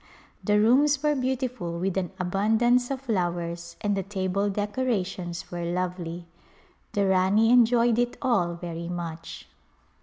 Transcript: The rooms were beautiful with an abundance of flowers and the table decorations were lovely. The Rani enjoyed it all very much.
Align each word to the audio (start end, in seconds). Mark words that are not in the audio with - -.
The 0.43 0.59
rooms 0.59 1.03
were 1.03 1.13
beautiful 1.13 1.77
with 1.77 1.95
an 1.95 2.09
abundance 2.19 2.89
of 2.89 3.01
flowers 3.01 3.75
and 3.81 3.95
the 3.95 4.01
table 4.01 4.49
decorations 4.49 5.51
were 5.51 5.63
lovely. 5.63 6.25
The 6.93 7.05
Rani 7.05 7.51
enjoyed 7.51 7.99
it 7.99 8.17
all 8.19 8.55
very 8.55 8.89
much. 8.89 9.47